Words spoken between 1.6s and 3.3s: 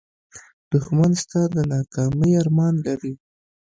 ناکامۍ ارمان لري